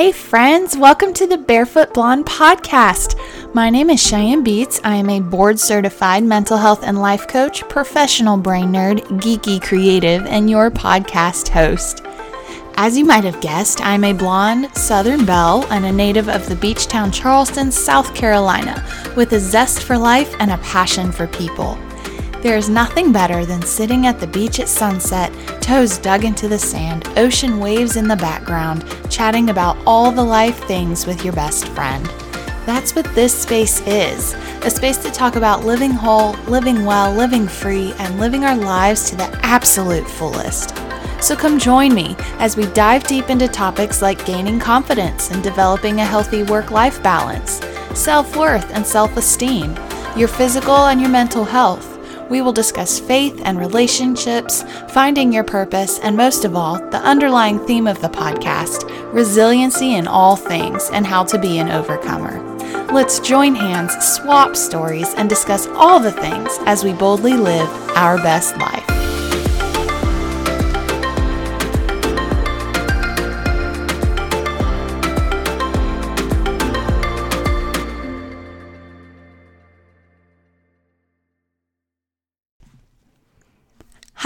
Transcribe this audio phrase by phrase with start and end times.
[0.00, 3.20] Hey, friends, welcome to the Barefoot Blonde podcast.
[3.54, 4.80] My name is Cheyenne Beats.
[4.82, 10.24] I am a board certified mental health and life coach, professional brain nerd, geeky creative,
[10.24, 12.02] and your podcast host.
[12.76, 16.56] As you might have guessed, I'm a blonde Southern belle and a native of the
[16.56, 18.82] beach town Charleston, South Carolina,
[19.16, 21.76] with a zest for life and a passion for people.
[22.42, 25.30] There is nothing better than sitting at the beach at sunset,
[25.60, 30.64] toes dug into the sand, ocean waves in the background, chatting about all the life
[30.64, 32.06] things with your best friend.
[32.64, 37.46] That's what this space is a space to talk about living whole, living well, living
[37.46, 40.74] free, and living our lives to the absolute fullest.
[41.20, 46.00] So come join me as we dive deep into topics like gaining confidence and developing
[46.00, 47.60] a healthy work life balance,
[47.94, 49.76] self worth and self esteem,
[50.16, 51.89] your physical and your mental health
[52.30, 57.58] we will discuss faith and relationships, finding your purpose, and most of all, the underlying
[57.66, 62.40] theme of the podcast resiliency in all things and how to be an overcomer.
[62.92, 68.16] Let's join hands, swap stories, and discuss all the things as we boldly live our
[68.18, 68.99] best life.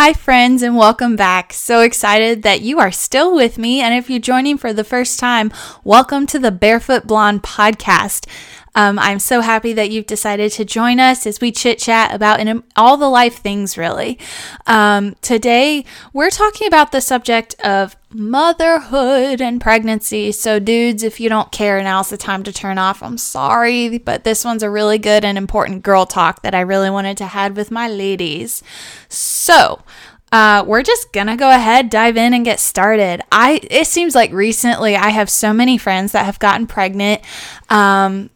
[0.05, 1.55] Hi, friends, and welcome back.
[1.55, 3.81] So excited that you are still with me.
[3.81, 5.51] And if you're joining for the first time,
[5.83, 8.27] welcome to the Barefoot Blonde podcast.
[8.75, 12.41] Um, I'm so happy that you've decided to join us as we chit chat about
[12.41, 14.19] in, all the life things, really.
[14.67, 20.33] Um, today, we're talking about the subject of motherhood and pregnancy.
[20.33, 23.03] So, dudes, if you don't care, now's the time to turn off.
[23.03, 26.91] I'm sorry, but this one's a really good and important girl talk that I really
[26.91, 28.63] wanted to have with my ladies.
[29.09, 29.83] So,
[30.33, 33.23] uh, we're just gonna go ahead, dive in, and get started.
[33.31, 37.23] I it seems like recently I have so many friends that have gotten pregnant.
[37.71, 38.31] Um,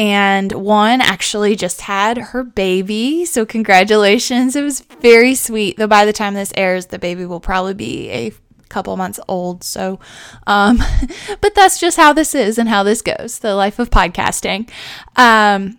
[0.00, 3.26] and one actually just had her baby.
[3.26, 4.56] So, congratulations.
[4.56, 5.76] It was very sweet.
[5.76, 8.32] Though, by the time this airs, the baby will probably be a
[8.70, 9.62] couple months old.
[9.62, 10.00] So,
[10.46, 10.78] um,
[11.42, 14.70] but that's just how this is and how this goes the life of podcasting.
[15.16, 15.78] Um,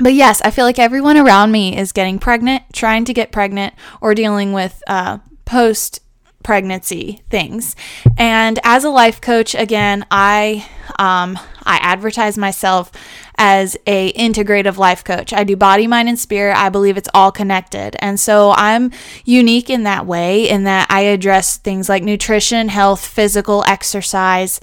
[0.00, 3.74] but yes, I feel like everyone around me is getting pregnant, trying to get pregnant,
[4.00, 6.00] or dealing with uh, post
[6.42, 7.76] pregnancy things.
[8.18, 12.92] And as a life coach, again, I um, I advertise myself
[13.36, 15.32] as a integrative life coach.
[15.32, 16.56] I do body, mind, and spirit.
[16.56, 18.90] I believe it's all connected, and so I'm
[19.24, 20.48] unique in that way.
[20.48, 24.60] In that I address things like nutrition, health, physical exercise.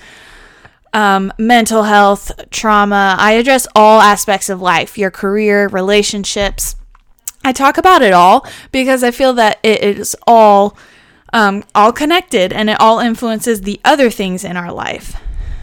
[0.93, 3.15] Um, mental health, trauma.
[3.17, 6.75] I address all aspects of life, your career, relationships.
[7.45, 10.77] I talk about it all because I feel that it is all
[11.33, 15.15] um, all connected and it all influences the other things in our life.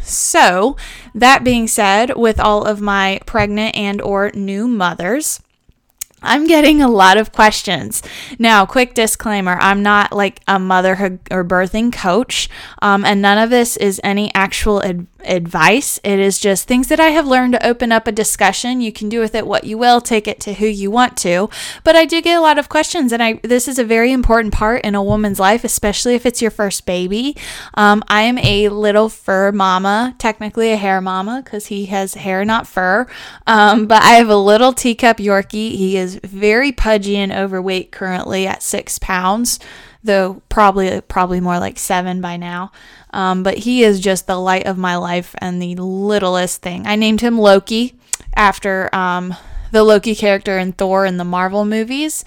[0.02, 0.76] So,
[1.20, 5.40] that being said, with all of my pregnant and or new mothers,
[6.20, 8.02] I'm getting a lot of questions.
[8.38, 12.48] Now, quick disclaimer I'm not like a motherhood or birthing coach,
[12.82, 15.98] um, and none of this is any actual ad- advice.
[16.04, 18.80] It is just things that I have learned to open up a discussion.
[18.80, 21.48] You can do with it what you will, take it to who you want to.
[21.84, 24.54] But I do get a lot of questions, and I this is a very important
[24.54, 27.36] part in a woman's life, especially if it's your first baby.
[27.74, 32.44] Um, I am a little fur mama, technically a hair mama because he has hair,
[32.44, 33.06] not fur.
[33.46, 35.76] Um, but I have a little teacup Yorkie.
[35.76, 39.58] He is very pudgy and overweight currently at six pounds
[40.02, 42.72] though probably probably more like seven by now.
[43.10, 46.86] Um, but he is just the light of my life and the littlest thing.
[46.86, 47.94] I named him Loki
[48.34, 49.34] after um,
[49.70, 52.24] the Loki character in Thor in the Marvel movies.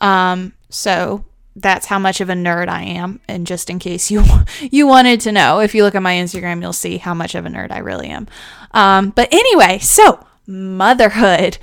[0.00, 1.24] Um, so
[1.56, 3.20] that's how much of a nerd I am.
[3.28, 4.24] And just in case you
[4.60, 7.46] you wanted to know, if you look at my Instagram, you'll see how much of
[7.46, 8.26] a nerd I really am.
[8.72, 11.58] Um, but anyway, so motherhood.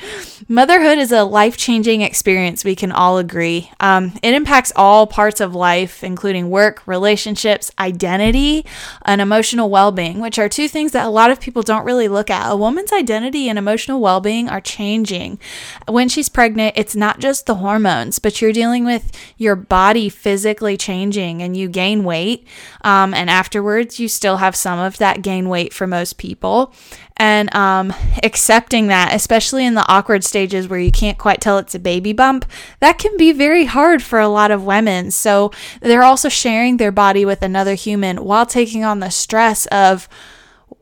[0.51, 3.72] Motherhood is a life changing experience, we can all agree.
[3.79, 8.65] Um, it impacts all parts of life, including work, relationships, identity,
[9.06, 12.09] and emotional well being, which are two things that a lot of people don't really
[12.09, 12.51] look at.
[12.51, 15.39] A woman's identity and emotional well being are changing.
[15.88, 20.75] When she's pregnant, it's not just the hormones, but you're dealing with your body physically
[20.75, 22.45] changing and you gain weight.
[22.81, 26.74] Um, and afterwards, you still have some of that gain weight for most people
[27.21, 31.75] and um, accepting that, especially in the awkward stages where you can't quite tell it's
[31.75, 32.45] a baby bump,
[32.79, 35.12] that can be very hard for a lot of women.
[35.12, 35.51] So
[35.81, 40.09] they're also sharing their body with another human while taking on the stress of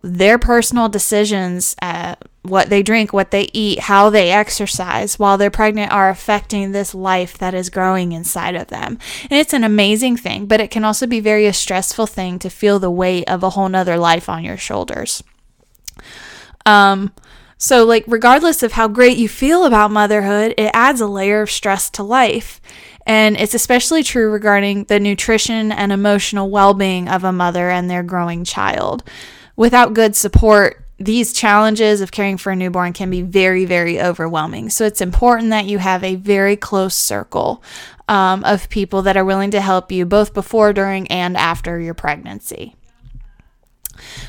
[0.01, 5.51] their personal decisions, uh, what they drink, what they eat, how they exercise while they're
[5.51, 8.97] pregnant are affecting this life that is growing inside of them.
[9.23, 12.49] And it's an amazing thing, but it can also be very a stressful thing to
[12.49, 15.21] feel the weight of a whole nother life on your shoulders.
[16.69, 17.11] Um,
[17.57, 21.51] so, like, regardless of how great you feel about motherhood, it adds a layer of
[21.51, 22.61] stress to life.
[23.05, 27.89] And it's especially true regarding the nutrition and emotional well being of a mother and
[27.89, 29.03] their growing child.
[29.55, 34.69] Without good support, these challenges of caring for a newborn can be very, very overwhelming.
[34.69, 37.63] So it's important that you have a very close circle
[38.07, 41.93] um, of people that are willing to help you both before, during, and after your
[41.93, 42.75] pregnancy.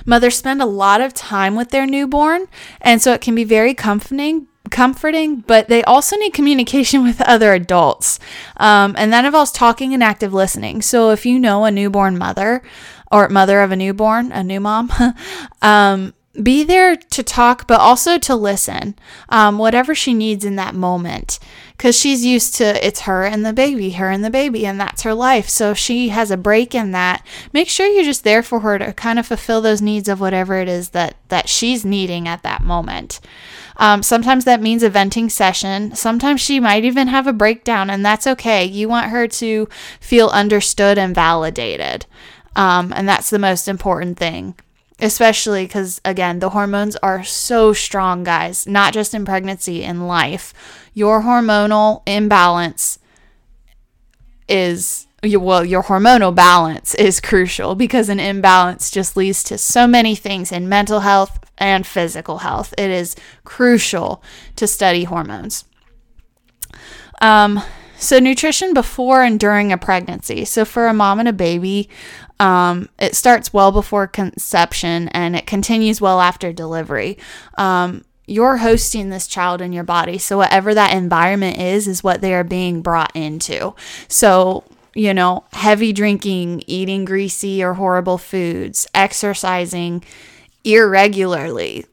[0.06, 2.46] Mothers spend a lot of time with their newborn,
[2.81, 4.46] and so it can be very comforting.
[4.70, 8.20] Comforting, but they also need communication with other adults.
[8.58, 10.82] Um, and that involves talking and active listening.
[10.82, 12.62] So, if you know a newborn mother
[13.11, 14.93] or mother of a newborn, a new mom,
[15.62, 18.94] um, be there to talk, but also to listen,
[19.30, 21.40] um, whatever she needs in that moment.
[21.76, 25.02] Because she's used to it's her and the baby, her and the baby, and that's
[25.02, 25.48] her life.
[25.48, 28.78] So if she has a break in that, make sure you're just there for her
[28.78, 32.42] to kind of fulfill those needs of whatever it is that, that she's needing at
[32.42, 33.18] that moment.
[33.78, 35.94] Um, sometimes that means a venting session.
[35.96, 38.64] Sometimes she might even have a breakdown, and that's okay.
[38.64, 39.68] You want her to
[40.00, 42.06] feel understood and validated.
[42.54, 44.54] Um, and that's the most important thing
[45.00, 50.52] especially because again the hormones are so strong guys not just in pregnancy in life.
[50.94, 52.99] Your hormonal imbalance
[54.49, 60.14] is well your hormonal balance is crucial because an imbalance just leads to so many
[60.14, 62.75] things in mental health and physical health.
[62.79, 63.14] It is
[63.44, 64.23] crucial
[64.56, 65.64] to study hormones.
[67.20, 67.62] Um,
[68.00, 70.44] so, nutrition before and during a pregnancy.
[70.47, 71.88] So, for a mom and a baby,
[72.38, 77.19] um, it starts well before conception and it continues well after delivery.
[77.58, 80.17] Um, you're hosting this child in your body.
[80.17, 83.75] So, whatever that environment is, is what they are being brought into.
[84.08, 84.64] So,
[84.94, 90.02] you know, heavy drinking, eating greasy or horrible foods, exercising
[90.64, 91.85] irregularly,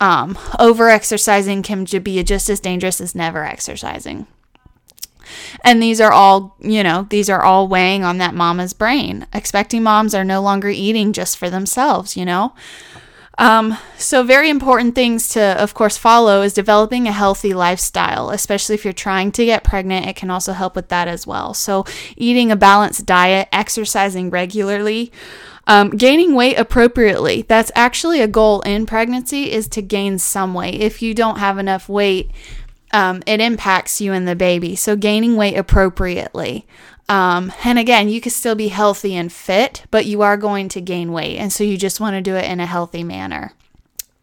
[0.00, 4.26] um, over exercising can be just as dangerous as never exercising.
[5.64, 9.26] And these are all, you know, these are all weighing on that mama's brain.
[9.32, 12.54] Expecting moms are no longer eating just for themselves, you know?
[13.38, 18.74] Um, so, very important things to, of course, follow is developing a healthy lifestyle, especially
[18.74, 20.06] if you're trying to get pregnant.
[20.06, 21.54] It can also help with that as well.
[21.54, 21.86] So,
[22.16, 25.10] eating a balanced diet, exercising regularly,
[25.66, 27.42] um, gaining weight appropriately.
[27.48, 30.80] That's actually a goal in pregnancy is to gain some weight.
[30.80, 32.30] If you don't have enough weight,
[32.92, 34.76] um, it impacts you and the baby.
[34.76, 36.66] So, gaining weight appropriately.
[37.08, 40.80] Um, and again, you can still be healthy and fit, but you are going to
[40.80, 41.38] gain weight.
[41.38, 43.52] And so, you just want to do it in a healthy manner.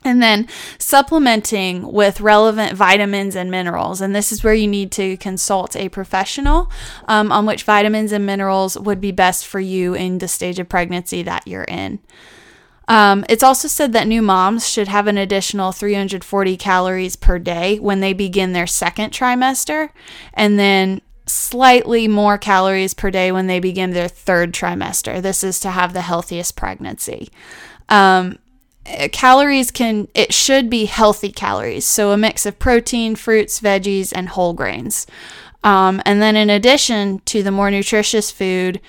[0.06, 4.00] And then supplementing with relevant vitamins and minerals.
[4.00, 6.72] And this is where you need to consult a professional
[7.10, 10.70] um, on which vitamins and minerals would be best for you in the stage of
[10.70, 12.00] pregnancy that you're in.
[12.90, 17.78] Um, it's also said that new moms should have an additional 340 calories per day
[17.78, 19.92] when they begin their second trimester,
[20.34, 25.22] and then slightly more calories per day when they begin their third trimester.
[25.22, 27.30] This is to have the healthiest pregnancy.
[27.90, 28.40] Um,
[29.12, 34.30] calories can, it should be healthy calories, so a mix of protein, fruits, veggies, and
[34.30, 35.06] whole grains.
[35.64, 38.82] Um, and then, in addition to the more nutritious food,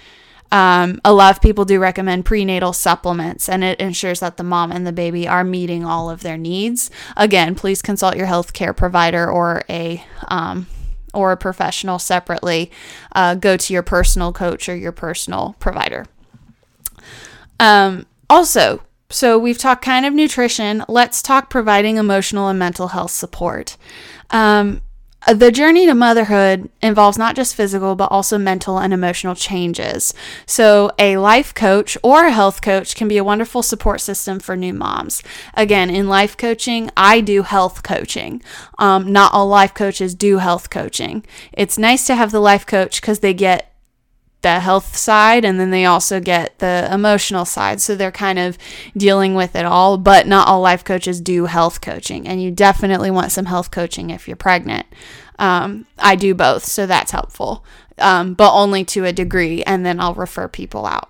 [0.52, 4.72] um, a lot of people do recommend prenatal supplements, and it ensures that the mom
[4.72, 6.90] and the baby are meeting all of their needs.
[7.16, 10.66] Again, please consult your healthcare provider or a um,
[11.12, 12.70] or a professional separately.
[13.12, 16.06] Uh, go to your personal coach or your personal provider.
[17.58, 20.84] Um, also, so we've talked kind of nutrition.
[20.88, 23.76] Let's talk providing emotional and mental health support.
[24.30, 24.82] Um,
[25.28, 30.14] the journey to motherhood involves not just physical, but also mental and emotional changes.
[30.46, 34.56] So, a life coach or a health coach can be a wonderful support system for
[34.56, 35.22] new moms.
[35.54, 38.42] Again, in life coaching, I do health coaching.
[38.78, 41.24] Um, not all life coaches do health coaching.
[41.52, 43.69] It's nice to have the life coach because they get
[44.42, 47.80] the health side and then they also get the emotional side.
[47.80, 48.56] So they're kind of
[48.96, 52.26] dealing with it all, but not all life coaches do health coaching.
[52.26, 54.86] And you definitely want some health coaching if you're pregnant.
[55.38, 57.64] Um, I do both, so that's helpful,
[57.98, 61.09] um, but only to a degree, and then I'll refer people out.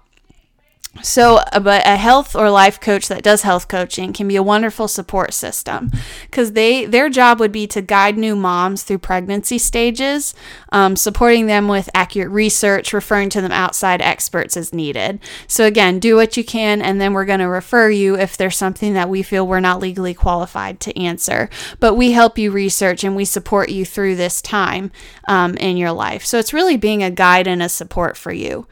[1.02, 4.42] So, uh, but a health or life coach that does health coaching can be a
[4.42, 5.92] wonderful support system
[6.24, 10.34] because they their job would be to guide new moms through pregnancy stages,
[10.72, 15.20] um, supporting them with accurate research, referring to them outside experts as needed.
[15.46, 18.56] So again, do what you can, and then we're going to refer you if there's
[18.56, 21.48] something that we feel we're not legally qualified to answer.
[21.78, 24.90] But we help you research and we support you through this time
[25.28, 26.26] um, in your life.
[26.26, 28.66] So it's really being a guide and a support for you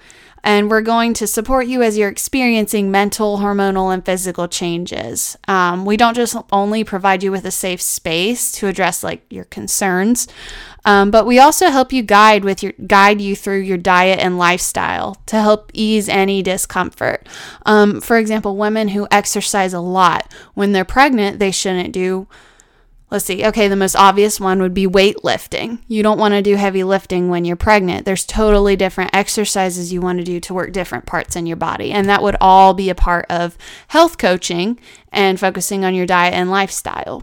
[0.44, 5.36] and we're going to support you as you're experiencing mental, hormonal, and physical changes.
[5.46, 9.44] Um, we don't just only provide you with a safe space to address like your
[9.44, 10.28] concerns,
[10.84, 14.38] um, but we also help you guide with your guide you through your diet and
[14.38, 17.28] lifestyle to help ease any discomfort.
[17.66, 22.26] Um, for example, women who exercise a lot when they're pregnant, they shouldn't do
[23.10, 23.44] Let's see.
[23.46, 25.78] Okay, the most obvious one would be weightlifting.
[25.88, 28.04] You don't want to do heavy lifting when you're pregnant.
[28.04, 31.90] There's totally different exercises you want to do to work different parts in your body.
[31.90, 33.56] And that would all be a part of
[33.88, 34.78] health coaching
[35.10, 37.22] and focusing on your diet and lifestyle.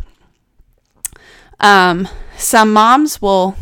[1.59, 3.55] Um, some moms will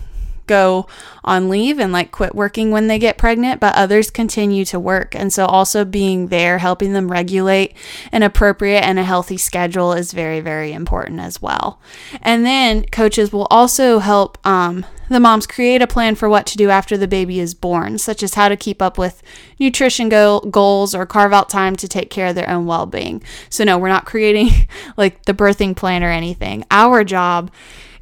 [0.47, 0.87] go
[1.23, 5.15] on leave and like quit working when they get pregnant, but others continue to work.
[5.15, 7.73] And so, also being there, helping them regulate
[8.11, 11.79] an appropriate and a healthy schedule is very, very important as well.
[12.21, 16.57] And then, coaches will also help um, the moms create a plan for what to
[16.57, 19.21] do after the baby is born, such as how to keep up with
[19.59, 23.21] nutrition go- goals or carve out time to take care of their own well being.
[23.49, 26.65] So, no, we're not creating like the birthing plan or anything.
[26.71, 27.51] Our job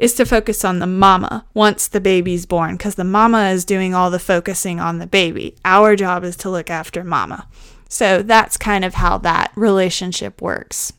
[0.02, 3.94] is to focus on the mama once the baby's born because the mama is doing
[3.94, 5.56] all the focusing on the baby.
[5.64, 7.48] Our job is to look after mama.
[7.88, 10.92] So that's kind of how that relationship works.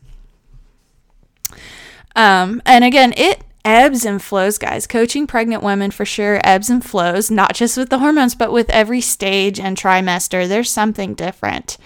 [2.15, 4.87] Um, and again, it ebbs and flows, guys.
[4.87, 8.71] Coaching pregnant women for sure ebbs and flows, not just with the hormones, but with
[8.71, 10.47] every stage and trimester.
[10.47, 11.77] There's something different.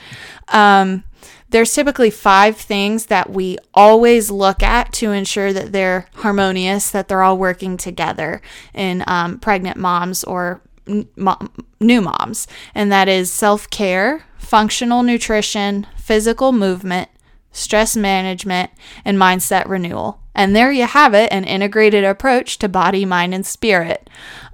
[0.48, 1.04] Um,
[1.50, 7.08] there's typically five things that we always look at to ensure that they're harmonious, that
[7.08, 8.42] they're all working together
[8.74, 12.46] in um, pregnant moms or new moms.
[12.74, 17.08] And that is self care, functional nutrition, physical movement,
[17.52, 18.70] stress management,
[19.04, 20.20] and mindset renewal.
[20.36, 24.08] And there you have it an integrated approach to body, mind, and spirit.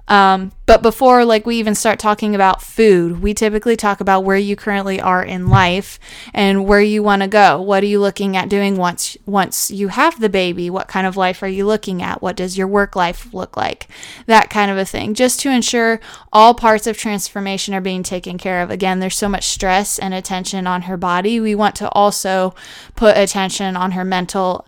[0.07, 4.37] Um, but before like we even start talking about food, we typically talk about where
[4.37, 5.97] you currently are in life
[6.33, 7.61] and where you want to go.
[7.61, 10.69] What are you looking at doing once once you have the baby?
[10.69, 12.21] What kind of life are you looking at?
[12.21, 13.87] What does your work life look like?
[14.25, 15.13] That kind of a thing.
[15.13, 16.01] Just to ensure
[16.33, 18.69] all parts of transformation are being taken care of.
[18.69, 21.39] Again, there's so much stress and attention on her body.
[21.39, 22.53] We want to also
[22.97, 24.67] put attention on her mental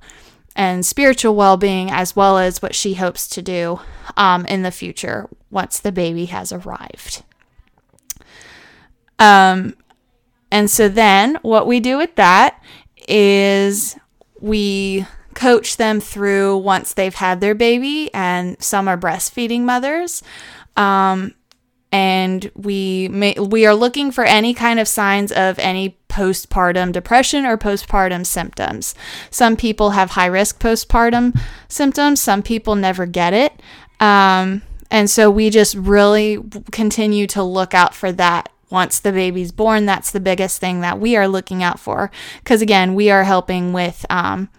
[0.55, 3.79] and spiritual well being, as well as what she hopes to do
[4.15, 7.24] um, in the future once the baby has arrived.
[9.19, 9.75] Um,
[10.51, 12.62] and so then what we do with that
[13.07, 13.97] is
[14.39, 20.24] we coach them through once they've had their baby, and some are breastfeeding mothers.
[20.77, 21.35] Um,
[21.91, 27.45] and we may, we are looking for any kind of signs of any postpartum depression
[27.45, 28.95] or postpartum symptoms.
[29.29, 33.51] Some people have high risk postpartum symptoms, some people never get it.
[34.00, 36.39] Um, and so we just really
[36.72, 39.86] continue to look out for that once the baby's born.
[39.86, 42.12] That's the biggest thing that we are looking out for.
[42.39, 44.50] Because again, we are helping with, um,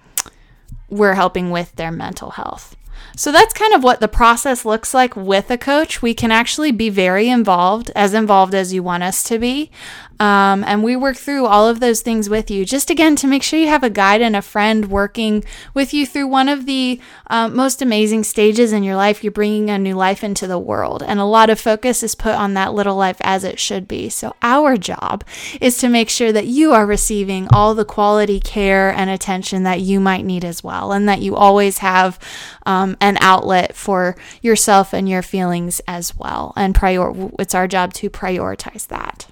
[0.90, 2.76] we're helping with their mental health.
[3.16, 6.02] So that's kind of what the process looks like with a coach.
[6.02, 9.70] We can actually be very involved, as involved as you want us to be.
[10.18, 13.42] Um, and we work through all of those things with you, just again to make
[13.42, 15.44] sure you have a guide and a friend working
[15.74, 19.22] with you through one of the uh, most amazing stages in your life.
[19.22, 22.34] You're bringing a new life into the world, and a lot of focus is put
[22.34, 24.08] on that little life as it should be.
[24.08, 25.24] So, our job
[25.60, 29.80] is to make sure that you are receiving all the quality care and attention that
[29.80, 32.18] you might need as well, and that you always have
[32.64, 36.52] um, an outlet for yourself and your feelings as well.
[36.56, 39.26] And prior, it's our job to prioritize that.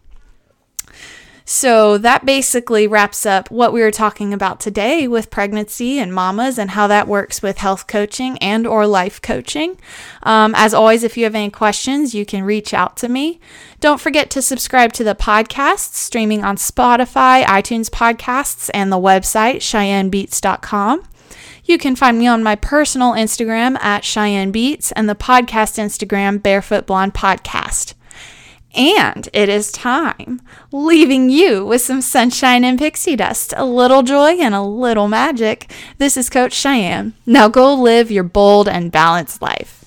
[1.64, 6.58] So that basically wraps up what we were talking about today with pregnancy and mamas
[6.58, 9.78] and how that works with health coaching and or life coaching.
[10.24, 13.40] Um, as always, if you have any questions, you can reach out to me.
[13.80, 19.60] Don't forget to subscribe to the podcast streaming on Spotify, iTunes podcasts, and the website
[19.60, 21.02] cheyennebeats.com.
[21.64, 26.42] You can find me on my personal Instagram at Cheyenne Beats and the podcast Instagram
[26.42, 27.93] Barefoot Blonde Podcast.
[28.74, 34.32] And it is time, leaving you with some sunshine and pixie dust, a little joy
[34.32, 35.70] and a little magic.
[35.98, 37.14] This is Coach Cheyenne.
[37.24, 39.80] Now go live your bold and balanced life.